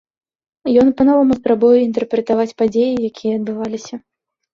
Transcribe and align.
Ён 0.83 0.87
па-новаму 1.01 1.33
спрабуе 1.39 1.81
інтэрпрэтаваць 1.81 2.47
падзеі, 2.61 2.97
якія 3.11 3.37
адбываліся. 3.41 4.01